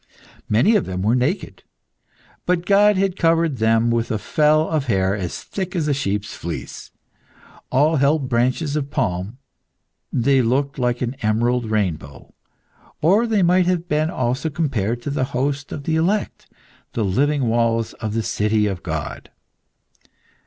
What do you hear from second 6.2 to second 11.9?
fleece. All held branches of palm; they looked like an emerald